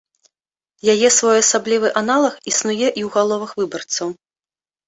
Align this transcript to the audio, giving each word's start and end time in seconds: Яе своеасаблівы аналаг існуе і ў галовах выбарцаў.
Яе 0.93 1.09
своеасаблівы 1.17 1.87
аналаг 2.03 2.33
існуе 2.53 2.73
і 2.73 2.89
ў 2.93 3.09
галовах 3.19 3.51
выбарцаў. 3.61 4.07